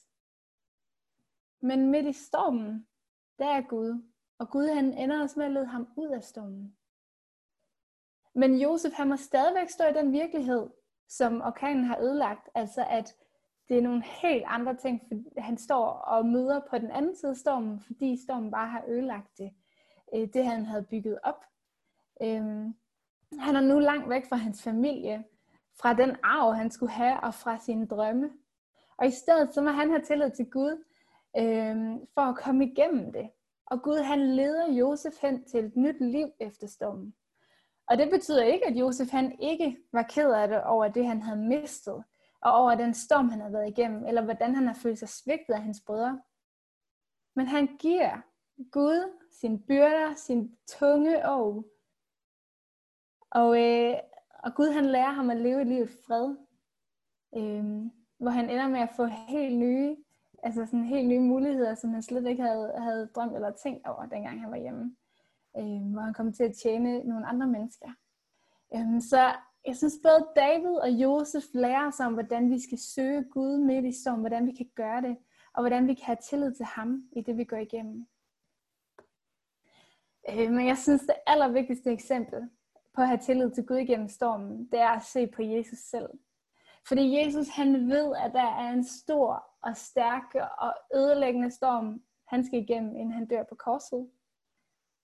Men 1.61 1.91
midt 1.91 2.05
i 2.05 2.13
stormen, 2.13 2.87
der 3.39 3.47
er 3.47 3.61
Gud, 3.61 4.03
og 4.39 4.49
Gud 4.49 4.67
han 4.67 4.93
ender 4.93 5.21
også 5.21 5.39
med 5.39 5.45
at 5.45 5.51
lede 5.51 5.65
ham 5.65 5.87
ud 5.97 6.07
af 6.07 6.23
stormen. 6.23 6.77
Men 8.35 8.59
Josef 8.59 8.93
han 8.93 9.07
må 9.07 9.15
stadigvæk 9.15 9.69
stå 9.69 9.83
i 9.83 9.93
den 9.93 10.11
virkelighed, 10.11 10.69
som 11.07 11.41
orkanen 11.41 11.83
har 11.83 11.99
ødelagt, 11.99 12.49
altså 12.55 12.85
at 12.89 13.15
det 13.69 13.77
er 13.77 13.81
nogle 13.81 14.03
helt 14.03 14.43
andre 14.47 14.75
ting, 14.75 15.01
for 15.09 15.41
han 15.41 15.57
står 15.57 15.85
og 15.87 16.25
møder 16.25 16.61
på 16.69 16.77
den 16.77 16.91
anden 16.91 17.15
side 17.15 17.31
af 17.31 17.37
stormen, 17.37 17.79
fordi 17.79 18.23
stormen 18.23 18.51
bare 18.51 18.67
har 18.67 18.83
ødelagt 18.87 19.37
det, 19.37 19.51
øh, 20.15 20.27
det 20.33 20.45
han 20.45 20.65
havde 20.65 20.83
bygget 20.83 21.19
op. 21.23 21.45
Øhm, 22.21 22.75
han 23.39 23.55
er 23.55 23.61
nu 23.61 23.79
langt 23.79 24.09
væk 24.09 24.25
fra 24.29 24.35
hans 24.35 24.63
familie, 24.63 25.23
fra 25.81 25.93
den 25.93 26.15
arv, 26.23 26.53
han 26.53 26.71
skulle 26.71 26.91
have, 26.91 27.19
og 27.19 27.33
fra 27.33 27.59
sine 27.59 27.87
drømme. 27.87 28.31
Og 28.97 29.07
i 29.07 29.11
stedet 29.11 29.53
så 29.53 29.61
må 29.61 29.69
han 29.69 29.89
have 29.89 30.01
tillid 30.01 30.31
til 30.31 30.45
Gud, 30.49 30.83
øhm, 31.37 32.07
for 32.13 32.21
at 32.21 32.35
komme 32.35 32.65
igennem 32.65 33.13
det. 33.13 33.29
Og 33.65 33.81
Gud 33.81 33.97
han 33.97 34.35
leder 34.35 34.71
Josef 34.71 35.21
hen 35.21 35.45
til 35.45 35.65
et 35.65 35.75
nyt 35.75 36.01
liv 36.01 36.27
efter 36.39 36.67
stormen. 36.67 37.15
Og 37.87 37.97
det 37.97 38.09
betyder 38.09 38.43
ikke, 38.43 38.67
at 38.67 38.75
Josef 38.75 39.11
han 39.11 39.39
ikke 39.39 39.77
var 39.91 40.03
ked 40.03 40.31
af 40.31 40.47
det 40.47 40.63
over 40.63 40.87
det, 40.87 41.05
han 41.05 41.21
havde 41.21 41.39
mistet, 41.39 42.03
og 42.41 42.51
over 42.53 42.75
den 42.75 42.93
storm, 42.93 43.29
han 43.29 43.39
havde 43.39 43.53
været 43.53 43.69
igennem, 43.69 44.05
eller 44.05 44.21
hvordan 44.21 44.55
han 44.55 44.67
har 44.67 44.73
følt 44.73 44.99
sig 44.99 45.09
svigtet 45.09 45.53
af 45.53 45.61
hans 45.61 45.81
brødre. 45.85 46.21
Men 47.35 47.47
han 47.47 47.77
giver 47.77 48.21
Gud 48.71 49.19
sin 49.31 49.63
byrder, 49.63 50.15
sin 50.15 50.57
tunge 50.67 51.29
og 51.29 51.65
og, 53.33 53.61
øh, 53.61 53.95
og 54.43 54.55
Gud 54.55 54.71
han 54.71 54.85
lærer 54.85 55.11
ham 55.11 55.29
at 55.29 55.37
leve 55.37 55.61
et 55.61 55.67
liv 55.67 55.83
i 55.83 55.87
fred, 55.87 56.35
øh, 57.35 57.65
hvor 58.17 58.29
han 58.29 58.49
ender 58.49 58.67
med 58.67 58.79
at 58.79 58.89
få 58.95 59.05
helt 59.05 59.57
nye, 59.57 59.95
altså 60.43 60.65
sådan 60.65 60.83
helt 60.83 61.07
nye 61.07 61.19
muligheder, 61.19 61.75
som 61.75 61.89
han 61.89 62.03
slet 62.03 62.27
ikke 62.27 62.43
havde, 62.43 62.73
havde 62.77 63.09
drømt 63.15 63.35
eller 63.35 63.51
tænkt 63.51 63.87
over, 63.87 64.05
dengang 64.05 64.41
han 64.41 64.51
var 64.51 64.57
hjemme. 64.57 64.95
Øh, 65.57 65.91
hvor 65.91 66.01
han 66.01 66.13
kom 66.13 66.33
til 66.33 66.43
at 66.43 66.55
tjene 66.55 66.99
nogle 66.99 67.25
andre 67.25 67.47
mennesker. 67.47 67.89
Øh, 68.75 69.01
så 69.01 69.33
jeg 69.67 69.75
synes 69.75 69.93
både 70.03 70.27
David 70.35 70.75
og 70.75 70.89
Josef 70.89 71.43
lærer 71.53 71.87
os 71.87 71.99
om, 71.99 72.13
hvordan 72.13 72.49
vi 72.49 72.59
skal 72.59 72.77
søge 72.77 73.23
Gud 73.23 73.57
midt 73.57 73.85
i 73.85 74.01
storm, 74.01 74.19
hvordan 74.19 74.47
vi 74.47 74.51
kan 74.51 74.69
gøre 74.75 75.01
det, 75.01 75.17
og 75.53 75.61
hvordan 75.61 75.87
vi 75.87 75.93
kan 75.93 76.05
have 76.05 76.17
tillid 76.29 76.55
til 76.55 76.65
ham 76.65 77.03
i 77.11 77.21
det, 77.21 77.37
vi 77.37 77.43
går 77.43 77.57
igennem. 77.57 78.07
Øh, 80.29 80.51
men 80.51 80.67
jeg 80.67 80.77
synes, 80.77 81.01
det 81.01 81.15
allervigtigste 81.27 81.91
eksempel, 81.91 82.49
på 82.93 83.01
at 83.01 83.07
have 83.07 83.19
tillid 83.19 83.51
til 83.51 83.65
Gud 83.65 83.77
igennem 83.77 84.07
stormen, 84.07 84.67
det 84.71 84.79
er 84.79 84.89
at 84.89 85.03
se 85.03 85.27
på 85.27 85.41
Jesus 85.41 85.79
selv. 85.79 86.09
Fordi 86.87 87.17
Jesus 87.17 87.47
han 87.47 87.89
ved, 87.89 88.15
at 88.15 88.33
der 88.33 88.47
er 88.63 88.69
en 88.69 88.83
stor 88.83 89.45
og 89.61 89.77
stærk 89.77 90.35
og 90.57 90.73
ødelæggende 90.95 91.51
storm, 91.51 92.03
han 92.27 92.45
skal 92.45 92.59
igennem, 92.59 92.95
inden 92.95 93.11
han 93.11 93.27
dør 93.27 93.43
på 93.43 93.55
korset. 93.55 94.09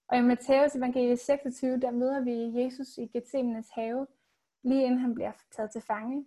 Og 0.08 0.18
i 0.18 0.22
Matthæus 0.22 0.76
evangelie 0.76 1.18
26, 1.18 1.80
der 1.80 1.92
møder 1.92 2.20
vi 2.20 2.64
Jesus 2.64 2.98
i 2.98 3.08
Gethsemanes 3.08 3.70
have, 3.70 4.08
lige 4.64 4.84
inden 4.84 5.00
han 5.00 5.16
bliver 5.16 5.32
taget 5.52 5.72
til 5.72 5.82
fange. 5.82 6.26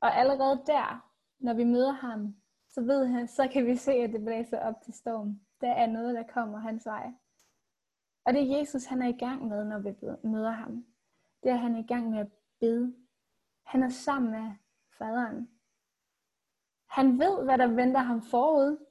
Og 0.00 0.16
allerede 0.16 0.62
der, 0.66 1.10
når 1.38 1.54
vi 1.54 1.64
møder 1.64 1.92
ham, 1.92 2.36
så 2.68 2.80
ved 2.80 3.06
han, 3.06 3.28
så 3.28 3.48
kan 3.52 3.66
vi 3.66 3.76
se, 3.76 3.92
at 3.92 4.12
det 4.12 4.24
blæser 4.24 4.60
op 4.60 4.74
til 4.84 4.94
storm. 4.94 5.40
Der 5.60 5.72
er 5.72 5.86
noget, 5.86 6.14
der 6.14 6.22
kommer 6.22 6.58
hans 6.58 6.86
vej. 6.86 7.12
Og 8.24 8.34
det 8.34 8.50
Jesus, 8.50 8.84
han 8.84 9.02
er 9.02 9.08
i 9.08 9.18
gang 9.18 9.48
med, 9.48 9.64
når 9.64 9.78
vi 9.78 9.94
møder 10.28 10.50
ham. 10.50 10.86
Det 11.42 11.50
er, 11.50 11.56
han 11.56 11.74
er 11.74 11.78
i 11.78 11.86
gang 11.86 12.10
med 12.10 12.18
at 12.18 12.28
bede. 12.60 12.94
Han 13.62 13.82
er 13.82 13.88
sammen 13.88 14.30
med 14.30 14.52
faderen. 14.98 15.50
Han 16.86 17.18
ved, 17.18 17.44
hvad 17.44 17.58
der 17.58 17.66
venter 17.66 18.00
ham 18.00 18.22
forud. 18.22 18.86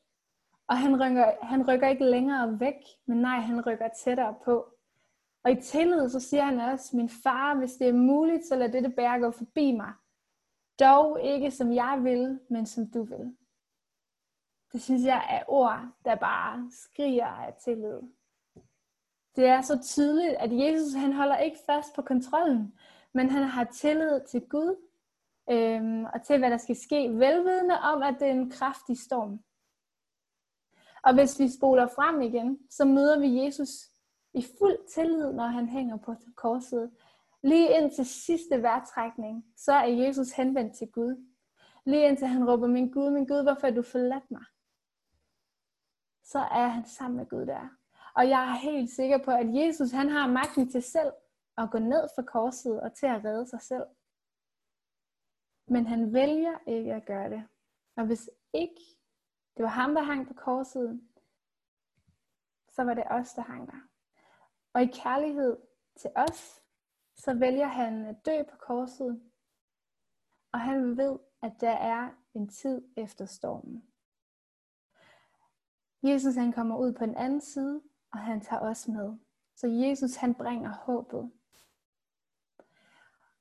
Og 0.68 0.78
han 0.78 1.02
rykker, 1.02 1.46
han 1.46 1.68
rykker 1.68 1.88
ikke 1.88 2.06
længere 2.06 2.60
væk, 2.60 2.76
men 3.06 3.18
nej, 3.18 3.40
han 3.40 3.66
rykker 3.66 3.88
tættere 3.88 4.36
på. 4.46 4.74
Og 5.44 5.52
i 5.52 5.62
tillid, 5.62 6.10
så 6.10 6.20
siger 6.20 6.44
han 6.44 6.60
også, 6.60 6.98
min 6.98 7.10
far, 7.10 7.56
hvis 7.56 7.74
det 7.74 7.88
er 7.90 7.94
muligt, 7.94 8.46
så 8.46 8.56
lad 8.56 8.72
dette 8.72 8.90
bær 8.90 9.18
gå 9.20 9.32
forbi 9.32 9.72
mig. 9.72 9.94
Dog 10.80 11.22
ikke 11.22 11.52
som 11.52 11.74
jeg 11.74 12.00
vil, 12.04 12.40
men 12.50 12.66
som 12.66 12.92
du 12.92 13.04
vil. 13.04 13.38
Det 14.72 14.82
synes 14.82 15.06
jeg 15.06 15.28
er 15.30 15.44
ord, 15.48 15.88
der 16.06 16.16
bare 16.16 16.70
skriger 16.72 17.28
af 17.28 17.54
tillid. 17.64 18.00
Det 19.36 19.46
er 19.46 19.62
så 19.62 19.80
tydeligt, 19.84 20.34
at 20.34 20.52
Jesus 20.52 20.94
han 20.94 21.14
holder 21.14 21.38
ikke 21.38 21.58
fast 21.66 21.96
på 21.96 22.02
kontrollen, 22.02 22.74
men 23.14 23.30
han 23.30 23.44
har 23.44 23.64
tillid 23.64 24.22
til 24.30 24.42
Gud 24.50 24.76
øhm, 25.50 26.06
og 26.06 26.24
til, 26.24 26.38
hvad 26.40 26.52
der 26.52 26.58
skal 26.58 26.76
ske, 26.76 27.10
velvidende 27.10 27.80
om, 27.80 28.04
at 28.04 28.16
det 28.20 28.28
er 28.28 28.32
en 28.32 28.50
kraftig 28.50 29.00
storm. 29.00 29.40
Og 31.04 31.14
hvis 31.14 31.40
vi 31.40 31.50
spoler 31.50 31.88
frem 31.88 32.22
igen, 32.22 32.60
så 32.70 32.86
møder 32.86 33.20
vi 33.20 33.44
Jesus 33.44 33.70
i 34.34 34.46
fuld 34.58 34.88
tillid, 34.94 35.34
når 35.34 35.48
han 35.48 35.70
hænger 35.70 35.98
på 35.98 36.16
korset. 36.36 36.92
Lige 37.42 37.78
ind 37.78 37.92
til 37.92 38.06
sidste 38.06 38.64
værtrækning, 38.64 39.46
så 39.58 39.74
er 39.74 39.86
Jesus 39.86 40.32
henvendt 40.32 40.76
til 40.76 40.92
Gud. 40.92 41.26
Lige 41.86 42.08
indtil 42.08 42.28
han 42.28 42.50
råber, 42.50 42.68
min 42.68 42.92
Gud, 42.92 43.12
min 43.12 43.26
Gud, 43.26 43.44
hvorfor 43.44 43.68
har 43.68 43.74
du 43.74 43.82
forladt 43.82 44.32
mig? 44.32 44.46
Så 46.24 46.40
er 46.40 46.68
han 46.68 46.86
sammen 46.86 47.18
med 47.18 47.26
Gud 47.26 47.46
der. 47.46 47.83
Og 48.16 48.30
jeg 48.30 48.50
er 48.50 48.56
helt 48.56 48.90
sikker 48.90 49.18
på, 49.18 49.32
at 49.32 49.56
Jesus 49.56 49.92
han 49.92 50.10
har 50.10 50.28
magten 50.28 50.70
til 50.70 50.84
selv 50.84 51.14
at 51.58 51.72
gå 51.72 51.80
ned 51.80 52.08
fra 52.16 52.22
korset 52.22 52.82
og 52.82 52.94
til 52.94 53.06
at 53.06 53.26
redde 53.26 53.48
sig 53.48 53.62
selv. 53.62 53.86
Men 55.68 55.88
han 55.88 56.14
vælger 56.14 56.58
ikke 56.68 56.94
at 56.94 57.06
gøre 57.06 57.30
det. 57.30 57.48
Og 57.96 58.06
hvis 58.06 58.30
ikke 58.54 58.82
det 59.58 59.64
var 59.64 59.70
ham, 59.70 59.96
der 59.96 60.02
hang 60.02 60.28
på 60.28 60.34
korset, 60.34 61.02
så 62.70 62.84
var 62.84 62.94
det 62.94 63.04
os, 63.10 63.34
der 63.34 63.42
hang 63.42 63.68
der. 63.68 63.88
Og 64.74 64.82
i 64.82 64.86
kærlighed 64.86 65.58
til 65.96 66.12
os, 66.16 66.62
så 67.16 67.34
vælger 67.34 67.68
han 67.68 68.06
at 68.06 68.26
dø 68.26 68.44
på 68.44 68.58
korset. 68.58 69.32
Og 70.52 70.60
han 70.60 70.98
ved, 70.98 71.20
at 71.42 71.54
der 71.62 71.72
er 71.72 72.10
en 72.34 72.48
tid 72.48 72.82
efter 72.98 73.26
stormen. 73.26 73.88
Jesus 76.04 76.36
han 76.36 76.52
kommer 76.52 76.78
ud 76.78 76.94
på 76.94 77.06
den 77.06 77.16
anden 77.16 77.42
side, 77.42 77.82
og 78.14 78.20
han 78.20 78.42
tager 78.42 78.62
os 78.62 78.88
med. 78.88 79.18
Så 79.56 79.68
Jesus 79.68 80.16
han 80.16 80.34
bringer 80.34 80.74
håbet. 80.74 81.32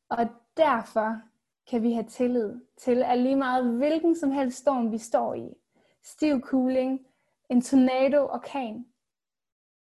Og 0.08 0.28
derfor 0.56 1.20
kan 1.66 1.82
vi 1.82 1.92
have 1.92 2.06
tillid 2.06 2.60
til, 2.76 3.02
at 3.02 3.18
lige 3.18 3.36
meget 3.36 3.76
hvilken 3.76 4.16
som 4.16 4.30
helst 4.30 4.58
storm 4.58 4.92
vi 4.92 4.98
står 4.98 5.34
i, 5.34 5.54
stiv 6.02 6.40
kuling, 6.40 7.06
en 7.48 7.62
tornado, 7.62 8.24
orkan, 8.24 8.86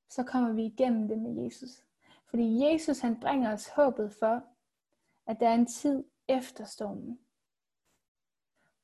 så 0.08 0.22
kommer 0.22 0.52
vi 0.52 0.64
igennem 0.64 1.08
det 1.08 1.18
med 1.18 1.44
Jesus. 1.44 1.70
Fordi 2.30 2.64
Jesus 2.64 2.98
han 2.98 3.20
bringer 3.20 3.52
os 3.52 3.68
håbet 3.68 4.12
for, 4.18 4.42
at 5.26 5.40
der 5.40 5.48
er 5.48 5.54
en 5.54 5.66
tid 5.66 6.04
efter 6.28 6.64
stormen. 6.64 7.18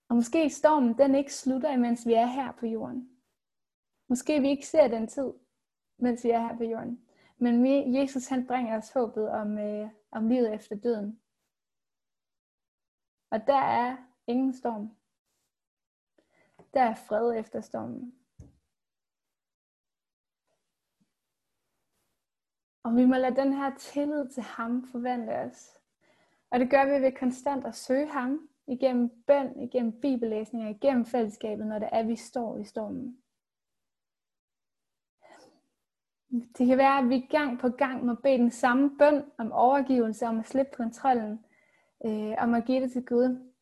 Og 0.08 0.16
måske 0.16 0.50
stormen 0.50 0.98
den 0.98 1.14
ikke 1.14 1.34
slutter, 1.34 1.72
imens 1.72 2.06
vi 2.06 2.12
er 2.12 2.26
her 2.26 2.52
på 2.52 2.66
jorden. 2.66 3.10
Måske 4.08 4.40
vi 4.40 4.48
ikke 4.48 4.66
ser 4.66 4.88
den 4.88 5.08
tid, 5.08 5.32
mens 5.98 6.24
vi 6.24 6.30
er 6.30 6.40
her 6.40 6.56
på 6.56 6.64
jorden. 6.64 7.06
Men 7.38 7.62
vi, 7.62 7.98
Jesus 7.98 8.28
han 8.28 8.46
bringer 8.46 8.78
os 8.78 8.92
håbet 8.92 9.28
om, 9.30 9.58
øh, 9.58 9.88
om 10.10 10.28
livet 10.28 10.54
efter 10.54 10.76
døden. 10.76 11.20
Og 13.30 13.46
der 13.46 13.60
er 13.60 13.96
ingen 14.26 14.54
storm. 14.54 14.96
Der 16.74 16.82
er 16.82 16.94
fred 16.94 17.38
efter 17.38 17.60
stormen. 17.60 18.14
Og 22.82 22.96
vi 22.96 23.04
må 23.04 23.14
lade 23.14 23.36
den 23.36 23.52
her 23.52 23.76
tillid 23.76 24.28
til 24.28 24.42
ham 24.42 24.88
forvandle 24.92 25.34
os. 25.34 25.78
Og 26.50 26.60
det 26.60 26.70
gør 26.70 26.84
vi 26.84 27.04
ved 27.04 27.12
konstant 27.12 27.66
at 27.66 27.74
søge 27.74 28.08
ham 28.08 28.48
igennem 28.66 29.24
bøn, 29.26 29.60
igennem 29.60 30.00
bibellæsninger, 30.00 30.68
igennem 30.68 31.04
fællesskabet, 31.04 31.66
når 31.66 31.78
det 31.78 31.88
er, 31.92 32.02
vi 32.02 32.16
står 32.16 32.58
i 32.58 32.64
stormen. 32.64 33.22
Det 36.58 36.66
kan 36.66 36.78
være, 36.78 36.98
at 36.98 37.08
vi 37.08 37.20
gang 37.20 37.58
på 37.58 37.68
gang 37.68 38.04
må 38.04 38.14
bede 38.14 38.38
den 38.38 38.50
samme 38.50 38.98
bøn 38.98 39.24
om 39.38 39.52
overgivelse, 39.52 40.26
om 40.26 40.38
at 40.38 40.48
slippe 40.48 40.72
kontrollen, 40.76 41.44
øh, 42.06 42.34
om 42.38 42.54
at 42.54 42.64
give 42.64 42.82
det 42.82 42.92
til 42.92 43.04
Gud. 43.04 43.52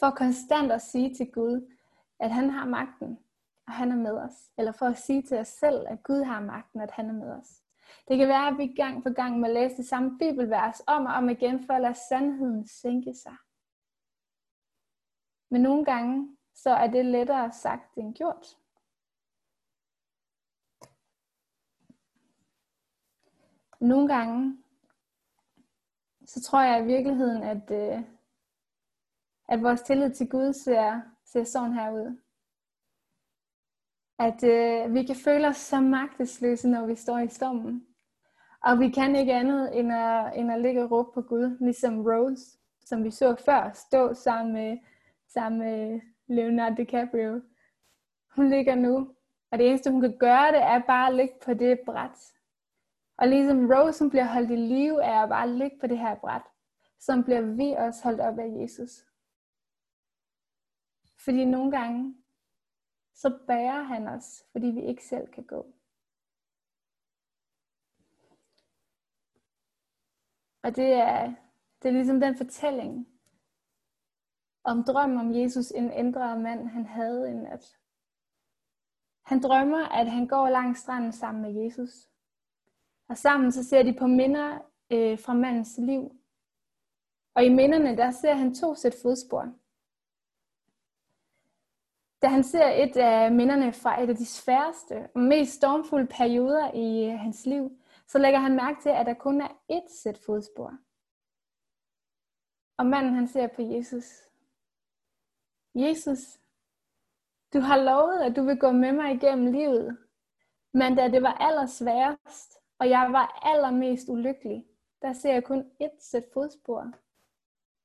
For 0.00 0.10
konstant 0.10 0.72
at 0.72 0.82
sige 0.82 1.14
til 1.14 1.30
Gud, 1.32 1.74
at 2.20 2.30
han 2.30 2.50
har 2.50 2.66
magten, 2.66 3.18
og 3.66 3.72
han 3.72 3.92
er 3.92 3.96
med 3.96 4.18
os. 4.18 4.50
Eller 4.58 4.72
for 4.72 4.86
at 4.86 4.98
sige 4.98 5.22
til 5.22 5.38
os 5.38 5.48
selv, 5.48 5.86
at 5.88 6.02
Gud 6.02 6.22
har 6.22 6.40
magten, 6.40 6.80
at 6.80 6.90
han 6.90 7.08
er 7.08 7.12
med 7.12 7.30
os. 7.30 7.62
Det 8.08 8.18
kan 8.18 8.28
være, 8.28 8.48
at 8.48 8.58
vi 8.58 8.66
gang 8.66 9.02
på 9.02 9.10
gang 9.10 9.40
må 9.40 9.46
læse 9.46 9.76
det 9.76 9.88
samme 9.88 10.18
bibelvers 10.18 10.82
om 10.86 11.06
og 11.06 11.12
om 11.12 11.28
igen, 11.28 11.66
for 11.66 11.72
at 11.72 11.80
lade 11.80 11.94
sandheden 12.08 12.66
sænke 12.66 13.14
sig. 13.14 13.36
Men 15.50 15.62
nogle 15.62 15.84
gange, 15.84 16.36
så 16.54 16.70
er 16.70 16.86
det 16.86 17.04
lettere 17.04 17.52
sagt 17.52 17.96
end 17.96 18.14
gjort. 18.14 18.57
Nogle 23.80 24.08
gange, 24.08 24.58
så 26.26 26.42
tror 26.42 26.62
jeg 26.62 26.82
i 26.82 26.86
virkeligheden, 26.86 27.42
at, 27.42 27.70
øh, 27.70 28.02
at 29.48 29.62
vores 29.62 29.82
tillid 29.82 30.10
til 30.10 30.28
Gud 30.28 30.52
ser, 30.52 31.00
ser 31.24 31.44
sådan 31.44 31.72
her 31.72 31.90
ud. 31.90 32.18
At 34.18 34.44
øh, 34.44 34.94
vi 34.94 35.02
kan 35.06 35.16
føle 35.16 35.48
os 35.48 35.56
så 35.56 35.80
magtesløse, 35.80 36.68
når 36.68 36.86
vi 36.86 36.94
står 36.94 37.18
i 37.18 37.28
stormen. 37.28 37.86
Og 38.64 38.78
vi 38.78 38.90
kan 38.90 39.16
ikke 39.16 39.34
andet 39.34 39.78
end 39.78 39.92
at, 39.92 40.38
end 40.38 40.52
at 40.52 40.60
ligge 40.60 40.84
og 40.84 40.90
råbe 40.90 41.10
på 41.14 41.22
Gud, 41.22 41.56
ligesom 41.60 42.06
Rose, 42.06 42.58
som 42.84 43.04
vi 43.04 43.10
så 43.10 43.36
før, 43.44 43.70
stå 43.74 44.14
sammen 44.14 44.52
med, 44.54 44.78
sammen 45.28 45.60
med 45.60 46.00
Leonardo 46.26 46.74
DiCaprio. 46.74 47.40
Hun 48.36 48.50
ligger 48.50 48.74
nu, 48.74 49.14
og 49.50 49.58
det 49.58 49.68
eneste 49.68 49.90
hun 49.90 50.00
kan 50.00 50.18
gøre, 50.18 50.52
det 50.52 50.62
er 50.62 50.78
bare 50.86 51.08
at 51.08 51.14
ligge 51.14 51.34
på 51.44 51.54
det 51.54 51.80
bræt. 51.86 52.37
Og 53.18 53.28
ligesom 53.28 53.66
Rose 53.70 54.10
bliver 54.10 54.24
holdt 54.24 54.50
i 54.50 54.56
live 54.56 55.04
af 55.04 55.22
at 55.22 55.28
bare 55.28 55.50
ligge 55.50 55.78
på 55.80 55.86
det 55.86 55.98
her 55.98 56.14
bræt, 56.14 56.42
som 56.98 57.24
bliver 57.24 57.40
vi 57.40 57.74
også 57.78 58.04
holdt 58.04 58.20
op 58.20 58.38
af 58.38 58.62
Jesus. 58.62 59.04
Fordi 61.24 61.44
nogle 61.44 61.70
gange, 61.70 62.16
så 63.14 63.38
bærer 63.46 63.82
han 63.82 64.08
os, 64.08 64.44
fordi 64.52 64.66
vi 64.66 64.82
ikke 64.82 65.04
selv 65.04 65.32
kan 65.32 65.44
gå. 65.44 65.74
Og 70.62 70.76
det 70.76 70.92
er, 70.92 71.34
det 71.82 71.88
er 71.88 71.92
ligesom 71.92 72.20
den 72.20 72.36
fortælling 72.36 73.08
om 74.64 74.84
drømmen 74.84 75.18
om 75.18 75.34
Jesus, 75.34 75.70
en 75.70 75.90
ændret 75.90 76.40
mand, 76.40 76.68
han 76.68 76.86
havde 76.86 77.30
en 77.30 77.36
nat. 77.36 77.78
Han 79.22 79.40
drømmer, 79.40 79.88
at 79.88 80.10
han 80.10 80.26
går 80.26 80.48
langs 80.48 80.80
stranden 80.80 81.12
sammen 81.12 81.42
med 81.42 81.64
Jesus. 81.64 82.08
Og 83.08 83.16
sammen 83.16 83.52
så 83.52 83.64
ser 83.64 83.82
de 83.82 83.96
på 83.98 84.06
minder 84.06 84.58
øh, 84.90 85.18
fra 85.18 85.34
mandens 85.34 85.78
liv. 85.78 86.12
Og 87.34 87.44
i 87.44 87.48
minderne, 87.48 87.96
der 87.96 88.10
ser 88.10 88.34
han 88.34 88.54
to 88.54 88.74
sæt 88.74 88.94
fodspor. 89.02 89.52
Da 92.22 92.28
han 92.28 92.44
ser 92.44 92.68
et 92.68 92.96
af 92.96 93.32
minderne 93.32 93.72
fra 93.72 94.02
et 94.02 94.10
af 94.10 94.16
de 94.16 94.26
sværeste 94.26 95.08
og 95.14 95.20
mest 95.20 95.52
stormfulde 95.52 96.06
perioder 96.06 96.74
i 96.74 97.12
øh, 97.12 97.18
hans 97.18 97.46
liv, 97.46 97.78
så 98.06 98.18
lægger 98.18 98.38
han 98.38 98.56
mærke 98.56 98.82
til, 98.82 98.88
at 98.88 99.06
der 99.06 99.14
kun 99.14 99.40
er 99.40 99.48
ét 99.72 100.02
sæt 100.02 100.18
fodspor. 100.26 100.78
Og 102.76 102.86
manden 102.86 103.14
han 103.14 103.28
ser 103.28 103.46
på 103.46 103.62
Jesus. 103.62 104.04
Jesus, 105.74 106.18
du 107.52 107.60
har 107.60 107.76
lovet, 107.76 108.22
at 108.22 108.36
du 108.36 108.42
vil 108.42 108.58
gå 108.58 108.72
med 108.72 108.92
mig 108.92 109.14
igennem 109.14 109.52
livet. 109.52 109.98
Men 110.74 110.96
da 110.96 111.08
det 111.08 111.22
var 111.22 111.32
allersværest, 111.32 112.57
og 112.78 112.88
jeg 112.88 113.12
var 113.12 113.40
allermest 113.42 114.08
ulykkelig, 114.08 114.66
der 115.02 115.12
ser 115.12 115.32
jeg 115.32 115.44
kun 115.44 115.72
ét 115.82 116.00
sæt 116.00 116.24
fodspor. 116.32 116.92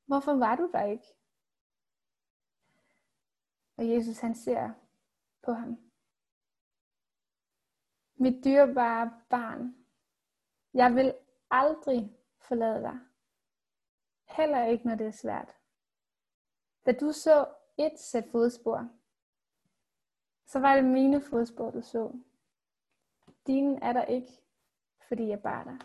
Hvorfor 0.05 0.33
var 0.33 0.55
du 0.55 0.69
der 0.71 0.83
ikke? 0.83 1.15
Og 3.77 3.89
Jesus 3.89 4.19
han 4.19 4.35
ser 4.35 4.71
på 5.41 5.51
ham. 5.51 5.77
Mit 8.15 8.43
dyrebare 8.43 9.21
barn, 9.29 9.75
jeg 10.73 10.95
vil 10.95 11.13
aldrig 11.51 12.17
forlade 12.39 12.81
dig. 12.81 12.99
Heller 14.25 14.65
ikke, 14.65 14.87
når 14.87 14.95
det 14.95 15.07
er 15.07 15.11
svært. 15.11 15.55
Da 16.85 16.91
du 16.91 17.11
så 17.11 17.47
et 17.77 17.99
sæt 17.99 18.25
fodspor, 18.31 18.89
så 20.45 20.59
var 20.59 20.75
det 20.75 20.85
mine 20.85 21.21
fodspor, 21.21 21.71
du 21.71 21.81
så. 21.81 22.11
Dine 23.47 23.83
er 23.83 23.93
der 23.93 24.05
ikke, 24.05 24.42
fordi 25.07 25.27
jeg 25.27 25.41
bar 25.41 25.63
dig. 25.63 25.77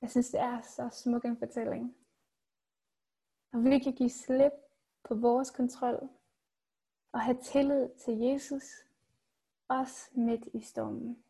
Jeg 0.00 0.10
synes, 0.10 0.30
det 0.30 0.40
er 0.40 0.60
så 0.60 0.88
smuk 0.92 1.24
en 1.24 1.38
fortælling. 1.38 1.96
Og 3.52 3.64
vi 3.64 3.78
kan 3.78 3.92
give 3.92 4.10
slip 4.10 4.52
på 5.04 5.14
vores 5.14 5.50
kontrol 5.50 6.08
og 7.12 7.20
have 7.20 7.42
tillid 7.42 7.88
til 7.98 8.18
Jesus, 8.18 8.64
også 9.68 10.10
midt 10.14 10.48
i 10.54 10.60
stormen. 10.60 11.24